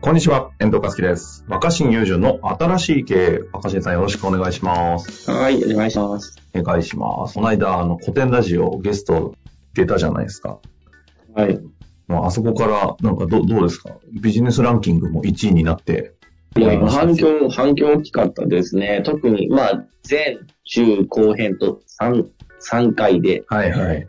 [0.00, 1.44] こんにちは、遠藤和樹です。
[1.46, 3.40] 若新友純の新しい経営。
[3.52, 5.30] 若新さんよろしくお願いします。
[5.30, 6.36] はい、お願いします。
[6.54, 7.34] お願いします。
[7.34, 9.34] この間、あの、古典ラジオゲスト
[9.74, 10.58] 出たじゃないですか。
[11.34, 11.60] はい。
[12.08, 13.98] もうあそこから、なんかどどうですか？
[14.22, 16.14] ビジネスランキングも1位になって。
[16.56, 19.02] いや、反響、反響大きかったですね。
[19.04, 22.26] 特に、まあ、前、中、後編と3、
[22.72, 24.06] 3回で、はいはい。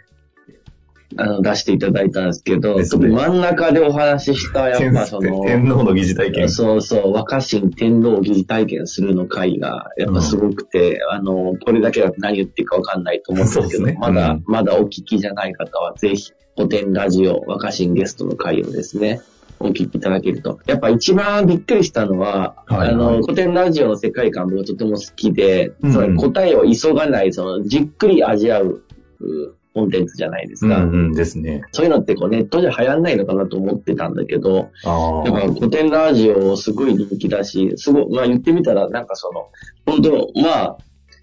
[1.17, 6.49] あの、出していただいたんですけど、真ん中でお話しした、やっぱその、天皇の疑似体験。
[6.49, 13.97] そうそう、若新天皇疑似体験するの回が、やっぱすごくて、あの、これだけだと何言っていいかわかんないと思うんですけど、ね。
[13.99, 14.43] まだ、うん。
[14.45, 19.21] まだお聞きじゃない方は、ぜひ、古典ラジオ若新ゲストの回をですね、
[19.59, 20.59] お聞きいただけると。
[20.65, 22.89] やっぱ一番びっくりしたのは、はいはい。
[22.89, 26.17] あの、古典ラジオの世界観僕とても好きで、うん。
[26.17, 28.83] 答えを急がない、その、じっくり味わう、
[29.19, 30.83] うコンテンツじゃないですか。
[30.83, 31.61] うんうんですね。
[31.71, 39.49] そういうのってこうネットじゃ流行んないのかなと思ってたんだけど、あだから古典ラジオすごい人気だし、すごい、まあ言ってみたらなんかその、
[39.85, 40.77] 本当まあ、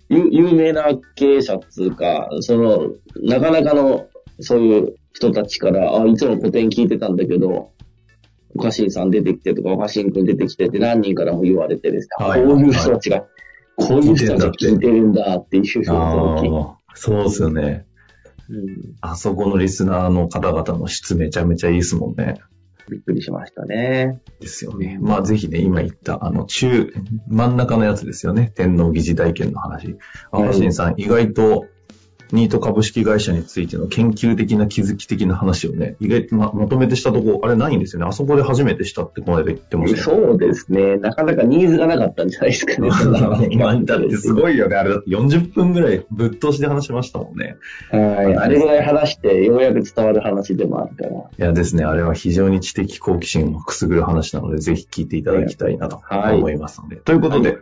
[0.09, 4.07] 有有名な経営者っつうか、その、なかなかの、
[4.41, 7.73] そういう人たちから、あ、いつも古典聞いてたんだけど、
[8.55, 13.25] おかしんさん出てきてとか、おかしんくん出てきてって何人からも言われてですね、はいこういう人たちが、
[13.77, 15.85] こういう人たちが聞いてるんだっていうふう。
[16.95, 17.85] そうですよね。
[18.51, 22.41] うんあそこのリスナーの方々の質めちゃめちゃいいですもんね。
[22.91, 24.21] びっくりしましたね。
[24.41, 24.99] ですよね。
[25.01, 26.93] まあぜひね、今言った、あの、中、
[27.29, 28.51] 真ん中のやつですよね。
[28.55, 29.89] 天皇疑似体験の話。
[29.89, 29.99] はい
[30.31, 31.67] 若新さん、意外と、
[32.33, 38.09] ニート株式会社についての研究的な気づき的な話をね、意外とままとめてしたとこ、あれないんですよね。
[38.09, 40.05] あそこで初めてしたってこの間言ってましたよ。
[40.05, 40.97] そうですね。
[40.99, 42.91] なかなかニーズがなかったんじゃないですかね。
[42.91, 44.77] そんなまあ、 だってすごいよね。
[44.77, 47.57] あれだって40分ぐらいぶっ通しで話しましたもんね。
[47.91, 48.37] はい。
[48.37, 51.11] あれぐらい話して、ようやく伝わる話でもあるから。
[51.11, 56.97] いやですね、あれは非常に知的好奇心をくすぐる話なので、ぜひ聞いていただきたいなとはい思いますので。
[56.97, 57.57] ということで、は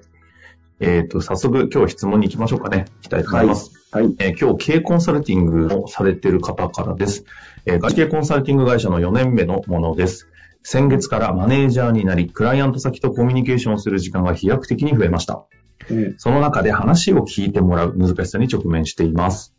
[0.81, 2.85] えっ、と、早速今日質問に行きましょうかね。
[2.97, 3.71] 行きたいと思います。
[3.91, 4.15] はい。
[4.19, 7.25] えー今日、経営コンサルティングをされている方からです。
[7.65, 10.29] えー外資系コンサルティング会社の4年目のものです。
[10.63, 15.47] 先月からマネージャーになり、クライアント先とコミュニケーションをする時間が飛躍的に増えました。
[15.91, 16.15] うん。
[16.19, 19.55] その中で話を聞いてもらう難しさに直面しています。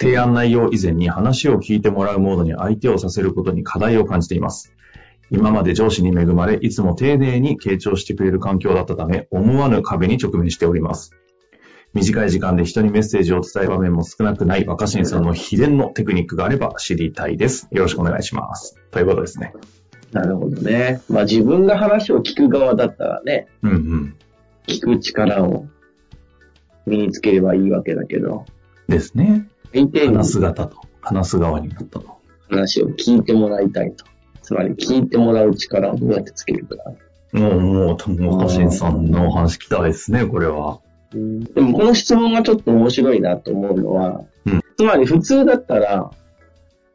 [0.00, 4.72] 提案内容以前に話を聞いてもらうモードに相手をさせることに課題を感じています。
[5.30, 11.12] 今まで上司に恵まれ、いつも丁寧に傾聴してくれる環境だったため、思わぬ壁に直面しております。
[11.94, 17.68] 短い時間で人にメッセージを伝える場面も少なくない若新さんの秘伝のテクニックがあれば知りたいです。
[17.70, 18.76] よろしくお願いします。
[18.90, 19.52] ということですね。
[20.12, 21.00] なるほどね。
[21.08, 24.16] まあ自分が話を聞く側だったらね、うんうん。
[24.66, 25.66] 聞く力を
[26.86, 28.44] 身につければいいわけだけど、
[28.88, 29.48] ですね。
[29.72, 32.18] 相手に話す方と、話す側になったと。
[32.48, 34.04] 話を聞いてもらいたいと。
[34.48, 36.76] つまり聞いてもらう力をどうやってつけるか。
[37.32, 40.80] もう、もう、もう、若新さんのお話聞きたいですね、これは。
[41.12, 46.10] でもこの質問がちょっと面白いなと思うのは、うんつまり普通だったら、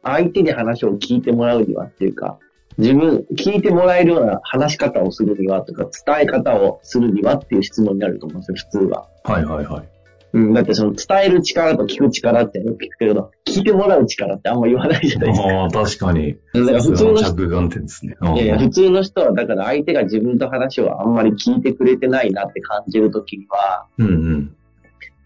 [0.02, 2.38] 相手に話を聞いてもらうにはっていうか、
[2.76, 9.06] 自分、聞いてもらえるような話し方をするにはとか、伝え方をするにはっていう質問になると思うんですよ、普通は。
[9.22, 9.93] はいはいはい。
[10.34, 15.46] うん、だってその伝える力と聞く力ってよく聞くけど、聞いてもらう力ってあんま言わないじゃないですか。
[15.46, 16.36] ああ、確かに。
[16.52, 18.16] だから普通の人着眼点ですね。
[18.20, 24.56] いやいや、普通の人は、だから相手が自分と話をあんまり聞いてくれてないなって感じるときには、うんうん。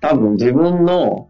[0.03, 1.29] 多分自分の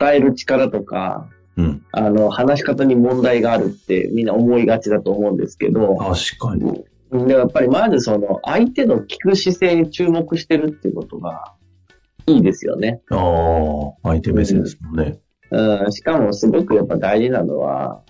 [0.00, 1.28] 伝える力とか、
[1.58, 1.82] うん。
[1.92, 6.62] あの、話し方に問題があるってみんな思いがちだと思うんですけど、確かに。
[7.10, 11.54] うんでやっぱりまずその、相手の聞く姿勢に注目してるっていうことが
[12.28, 13.00] いいですよね。
[13.10, 15.18] ああ、相手目線ですもんね。
[15.50, 18.02] うん、しかもすごくやっぱ大事なのは、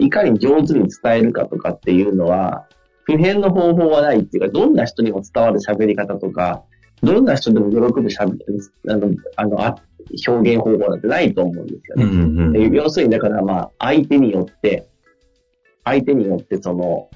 [0.00, 2.66] いかに上手に伝えるかとかっていうのは、
[3.04, 6.64] 普遍の方法はないっていうか、どんな人にも伝わる喋り方とか、
[7.02, 8.42] どんな人でも喜ぶ喋り、
[8.88, 9.76] あの、あの、あ
[10.26, 12.04] 表現方法なんてないと思うんですよね。
[12.04, 12.52] うんうん。
[12.52, 14.88] で要するに、だからまあ、相手によって、
[15.84, 17.08] 相手によってその、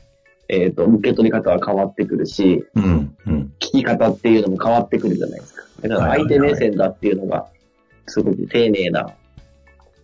[0.55, 3.53] えっ、と、受け取り方は変わってくるし、うんうん。
[3.59, 5.63] 聞き方っていうのも変わってくるじゃないですか。
[5.83, 7.47] だから相手目線だっていうのが、
[8.07, 9.07] すごく丁寧な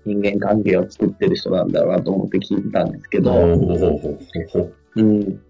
[0.04, 5.40] 人間関係を作ってる人なんだろうなと思って聞いてたんですけど、ほうん。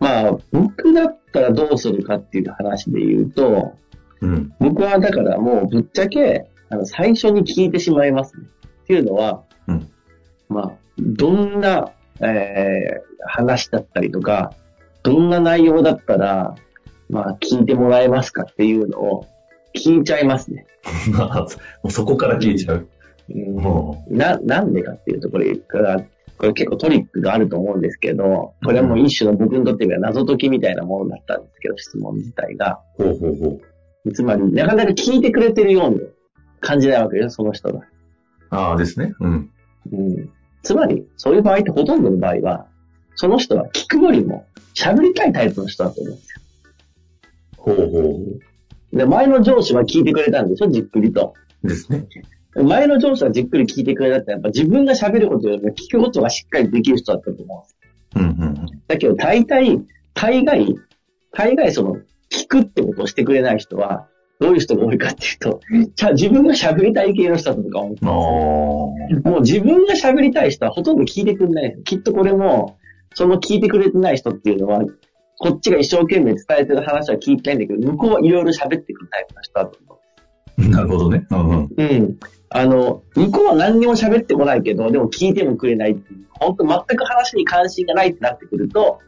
[0.00, 3.76] まあ、僕だったったらどうするかっていう話で言うと、
[4.20, 4.52] うん。
[4.58, 8.46] 僕はだからもうぶっちゃけ、あの、最初に聞いてしまいますね。
[8.82, 9.88] っていうのは、うん
[10.48, 14.52] まあ、どんな、えー話だったりとか、
[15.02, 16.54] どんな内容だったら、
[17.08, 19.26] まあ、聞いてもらえますかっていうのを
[19.74, 20.66] 聞いちゃいますね。
[21.12, 21.46] まあ、も
[21.84, 22.76] うそこから聞いちゃう。
[22.76, 22.88] うん
[23.56, 26.02] もな、なんでかっていうところから、
[26.38, 32.80] これ結構トリックがあると思うんですけど、これはもう一種の僕にとっては謎解きみたいなものだったんですけど、質問自体が。
[32.98, 33.60] うほうほうほ
[34.06, 34.12] う。
[34.12, 36.00] つまり、なかなか聞いてくれてるように
[36.60, 37.82] 感じないわけです、その人が。
[38.48, 39.12] ああですね。
[39.20, 39.50] うん。
[39.92, 40.30] うん。
[40.62, 42.66] つまり、そういう場合ってほとんどの場合は、
[43.14, 46.40] その人は聞くよりも喋りたいタイプの人だと思うんですよ。
[47.56, 48.18] ほうほうほ
[48.92, 51.34] で、前の上司は聞いてくれたんでしょ、じっくりと。
[51.62, 51.68] う。
[51.68, 52.06] ですね。
[52.54, 57.76] 前の上司はじっくり聞いてくれたって、やっぱ自分が喋ることよりも聞くことがしっかりできる人だったと思うんです。
[58.16, 58.58] うんうん
[58.88, 59.84] だけど、大体、
[60.14, 60.74] 大概、
[61.32, 61.96] 大概その、
[62.30, 64.08] 聞くってことをしてくれない人は、
[64.40, 65.60] どういう人が多いかっていうと、
[65.94, 67.80] じゃあ自分が喋りたい系の人だとか。
[67.80, 68.94] も
[69.38, 71.76] う自分が喋りたい人はほとんど聞いてくれない。
[71.84, 72.78] きっとこれも、
[73.14, 74.84] その聞いてくれてない人っていうのは、
[75.38, 79.98] こっちが一生懸命伝えてる話は聞いてないんだけど、向こうはいろいろ喋ってくるタイプの人だと思
[80.70, 81.24] なるほどね。
[81.30, 81.64] うんうん。
[81.64, 81.70] う。
[81.76, 82.18] うん。
[82.50, 86.26] あの、向こうは何にも喋ってこないけど、でも聞いてもくれないっていう。
[86.40, 88.98] 本当全く話に関心がないってなってくると、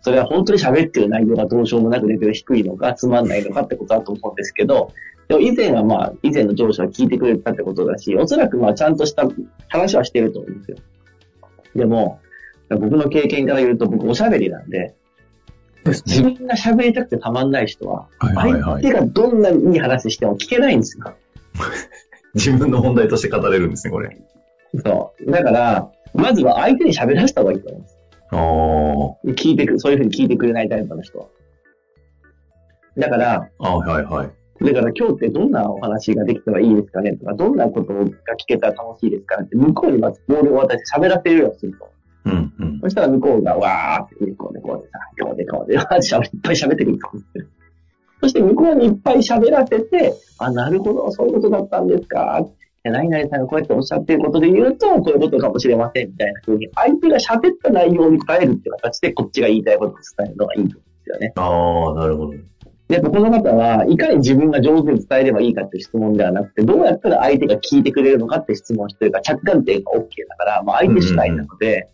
[0.00, 4.92] それは本当に喋ってる内容がどうしようもなくレベル低いのか、つまんないのかってことだと思うんですけど、
[5.28, 9.28] でも以前はまあ、以前の上司は聞いてくれたってことだし、おそらくまあ、ちゃんとした
[9.68, 10.76] 話はしてると思うんですよ。
[11.74, 12.20] でも、
[12.70, 14.94] 僕の経験から言うと、僕おしゃべりなんで、
[15.84, 21.14] 自分が喋りたくてたまんない人は、相手がどんなにいい話しても聞けないんですよ。
[22.34, 24.16] 自分の問題として語れるんですね、これ。
[24.84, 25.30] そう。
[25.30, 27.97] だから、まずは相手に喋らせた方がいいと思います。
[28.30, 31.26] あ聞いてく、そういうふうに聞いてくれないタイプの人は。
[32.96, 33.68] だから、あ。
[33.68, 34.30] ああ、はいはい。
[34.60, 38.10] だから今日ってどんなお話ができたらいいですかねとか、どんなことが聞
[38.48, 41.90] けたら楽しいですかねって、向こうにまずボールを渡して喋らせるようにすると。
[42.24, 42.80] うんうん。
[42.80, 47.08] そしたら向こうがわーって、こうでこうでさ、こうでこうで、わーって喋いっぱい喋ってくると。
[48.20, 52.44] そして向こうにいっぱい喋らせて、あ、なるほど、そういうことだったんですか。
[52.90, 61.32] 何々さんがこうやっておっしゃっていることで言うと、こういうことかもしれませんみたいな風に、相手が喋った内容に答えるっていう形で、こっちが言いたいことを伝えるのがいいと思うんですよね。
[61.36, 62.32] ああ、なるほど。
[62.88, 71.88] で、やっぱこの方は、いかに自分が上手に伝えればいいかっていう質問ではなくて、どうやったら相手が聞いてくれるのかって質問してるか、着眼点が OK だから、まあ相手次第なので、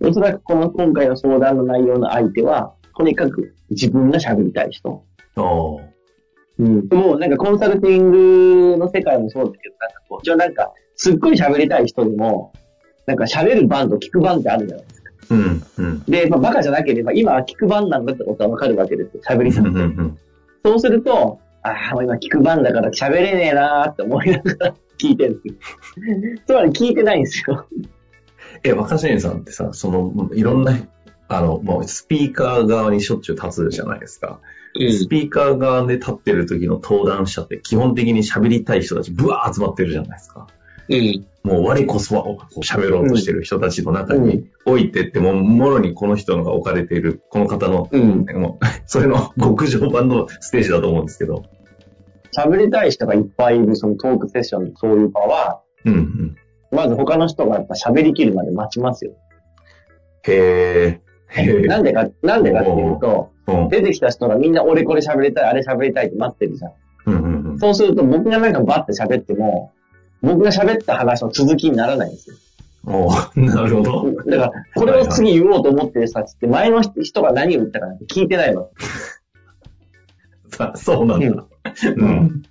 [0.00, 5.04] おそらくこの今回の相談の内容の相手は、とにかく自分が喋りたい人。
[6.58, 6.88] うん。
[6.88, 8.10] でも、なんかコンサルティン
[8.72, 12.52] グの世界もそうだけど、なんかこう、一応なんか、すっごい喋りたい人でも、
[13.06, 15.10] なんか喋る番と聞く番ってあるじゃないですか。
[15.30, 16.02] うんうん。
[16.04, 19.22] で、まあ、バカじゃなければ、今は聞く番なんだってことはわかるわけですよ。
[19.24, 19.70] 喋りたくて。
[19.70, 20.18] うんうん
[20.66, 25.54] そうすると、ああ、もう今聞く番だから喋れねえなーって思いながら聞いてるんですよ。
[26.44, 27.66] つまり聞いてないんですよ。
[28.64, 30.76] え、若新さんってさ、その、いろんな、
[31.28, 34.40] あの、もうスピーカー側にしょっちゅう立つじゃないですか。
[34.78, 40.46] スピーカー側で立ってる時の登壇者って基本的に喋りたい人たちブワー集まってるじゃないですか。
[40.88, 41.26] うん。
[41.42, 48.26] もう我こそはこう喋ろうとしてる人たちの中に置いてって、もうもろにこの人のが置かれている、この方の、うん。
[48.34, 51.44] もうそれの極上版のステージだと思うんですけど。
[52.36, 56.36] 喋りたい人がいっぱいいるそのトークセッションのそういう場は、うんうん。
[56.70, 59.12] まず他の人がやっぱ喋りきるまで待ちますよ。
[60.24, 61.00] へえ。
[61.28, 61.60] へえ。
[61.62, 63.35] なんでか、なんでかっていうと、うん
[63.70, 66.72] 出てきた人がみんな俺これ喋りたい、あれ喋りたいって待ってるじゃん。
[67.06, 67.58] うんうんうん。
[67.58, 69.72] そうすると僕がなんかバッて喋っても、
[70.22, 72.36] 僕が喋った話の続きにならないんですよ。
[72.86, 74.12] おーなるほど。
[74.24, 78.70] だから、これを次言おうと思ってる人たちって前の人が何を言ったかなんて聞いてないの。
[80.50, 81.44] さ そうなんだ。
[81.96, 82.42] うん。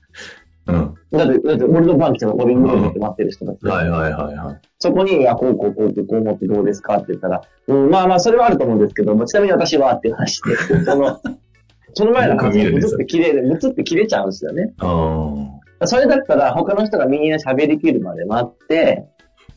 [0.67, 0.95] うん。
[1.11, 3.69] だって、だって俺の番来俺言おうと思って待ってる人たちで。
[3.69, 4.61] はいはいはいはい。
[4.79, 11.19] そこに、いや、こうこうこうこうこう思ってどうですかって言ったら、うん、まあまあ、それはあると思うんですけど、ちなみに私はって話で、 その、
[11.93, 14.73] その前の話がブツって切れる、ブツって切れちゃうんですよね。
[14.79, 19.05] あそれだったら他の人がみんな喋りきるまで待って、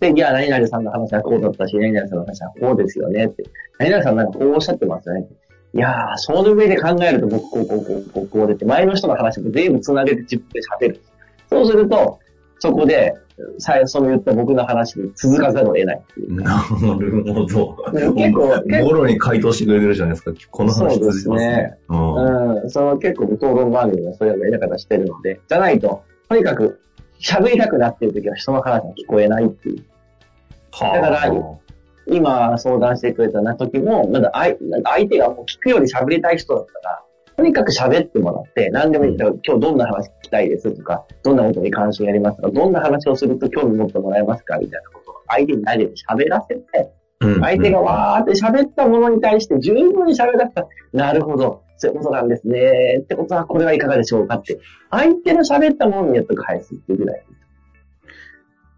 [0.01, 3.45] で、いや、何々さんの話はこうだったし、何々さんの話はこうですよねって。
[3.79, 5.35] 何々さんなんかこうおっしゃってますよねって。
[5.75, 11.03] いやー、その上で考えると僕こうこうこうこうこうでって、前の人の話も全部繋げて自分で喋る。
[11.51, 12.19] そうすると、
[12.59, 13.15] そこで、
[13.59, 16.03] 最初の言った僕の話に続かざるを得ない。
[16.29, 16.67] な
[16.99, 17.77] るほど。
[18.15, 20.33] 結構、もろに回答してくれてるじゃないですか。
[20.51, 21.79] この話そうですね。
[21.89, 22.63] うん。
[22.63, 26.81] うん、その結構討論番組はそういうやり方してるので、じゃないと、とにかく
[27.21, 29.85] 喋りたくなってる時は人の話が聞こえないっていう。
[30.73, 31.33] はだから
[32.11, 37.03] 今相談してくれたな時も、なんか相相手がもう聞くより喋りたい人だったら、
[37.37, 47.41] とにかく喋ってもらって、何でもいい今日どんな話聞きたいですとか、どんなことに関心ありますとか、どんな話をすると興味持ってもらえますかみたいなことを相手に投げて喋らせて、うん。
[47.41, 50.63] 相手がわーって喋ったものに対して十分に喋らせた。
[50.63, 53.01] ら、なるほど、そういうことなんですね。
[53.03, 54.59] ってことは、これはいかがでしょうかって、
[54.91, 57.25] 相手の喋ったものによって返すっていうぐらい。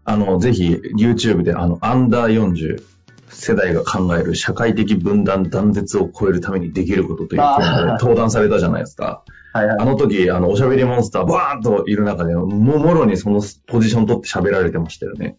[0.03, 2.83] あの、ぜひ、YouTube で、あの、アンダー40
[3.31, 9.23] 世代が考える社会的分断断絶を超えるためにできることというテーマで登壇されたじゃないですか。
[9.53, 9.85] はいはいあ。
[9.85, 15.37] の時、あの、おしゃべりモンスター、バーンといる中で、もう、もろにそのポジション取って喋られてましたよね。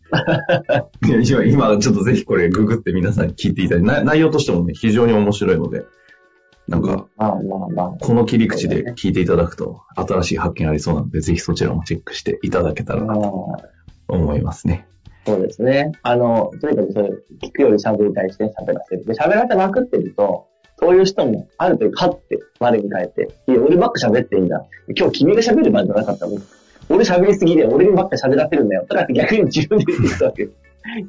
[1.03, 5.85] 今、今、ちょっとぜひこれ、ググって皆さんに聞いていただいて、な内容としてもね、非常に面白いので、
[6.69, 7.07] なんか。
[8.01, 13.57] この切り口で聞いていただくと、新しい発見ありそうなので、ぜひそちらもチェックしていただけたらなと
[14.09, 14.87] 思いますね。
[15.25, 15.93] そうですね。
[16.03, 17.11] あの、とにかくそれ、
[17.43, 19.05] 聞くより喋りたいして喋らせる。
[19.05, 20.49] で、喋らせまくってると、
[20.79, 24.67] そういう人も、ある時、カッて、我に返って、いや、俺ばっか喋ってんじゃん。
[24.97, 26.39] 今日君が喋る番じゃなかったの
[26.89, 28.85] 俺喋りすぎで、俺にばっか喋らせるんだよ。
[28.89, 30.43] とかって逆に自分で言ってたわけ。
[30.43, 30.49] い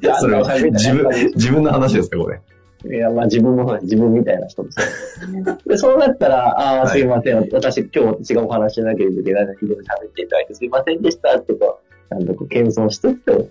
[0.00, 2.40] やそれは自分自分の話ですか、これ。
[2.86, 5.58] いや、まあ自分もそうです自分みたいな人ですよ。
[5.66, 11.80] で、そうなったら、ああ、はいすいません、私今日私がお話ししなければいけないので、喋っていただいてすいませんでしたってこ
[12.10, 13.50] う、なんとこう、謙遜しつつ、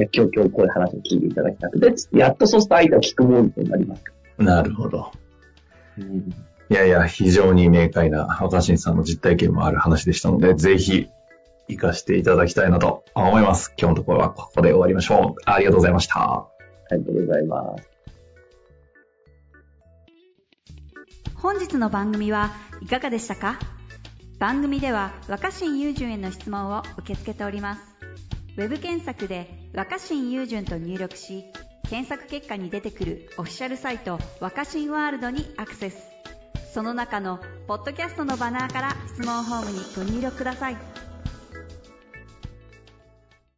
[0.00, 5.12] いや今日今日こういう話を聞いていただきたくて、やっとそうすると相手は聞くモードになりますかなるほど。
[5.98, 6.04] ら。
[6.70, 11.08] いやいや、非常に明快な若新さんの実体験もある話でしたので、ぜひ、
[11.68, 13.74] 活かしていただきたいなと思います。
[13.78, 15.42] 今日のところはここで終わりましょう。
[15.44, 16.18] ありがとうございました。
[16.22, 16.48] あ
[16.92, 17.90] りがとうございます。
[21.34, 23.58] 本日の番組はいかがでしたか？
[24.38, 27.82] 番組では若新雄純への質問を受け付けております
[28.56, 31.44] ウェブ検索で「若新雄純」と入力し
[31.88, 36.10] 検索結果に出てくるオフィシャルサイト「若新ワールド」にアクセス。
[36.72, 40.89] その中の「ポッドキャスト」のバナーから質問ホームにご入力ください。